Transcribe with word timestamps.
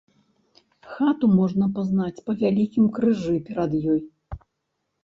Хату 0.93 1.25
можна 1.41 1.67
пазнаць 1.75 2.23
па 2.31 2.37
вялікім 2.41 2.85
крыжы 2.97 3.35
перад 3.53 3.71
ёй. 3.93 4.05